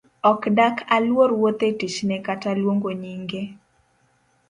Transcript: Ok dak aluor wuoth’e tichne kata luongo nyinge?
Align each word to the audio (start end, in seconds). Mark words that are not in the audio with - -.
Ok 0.29 0.41
dak 0.57 0.75
aluor 0.95 1.31
wuoth’e 1.39 1.69
tichne 1.79 2.17
kata 2.27 2.49
luongo 2.59 2.89
nyinge? 3.01 3.41